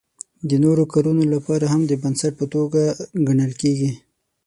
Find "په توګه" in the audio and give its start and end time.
2.39-2.81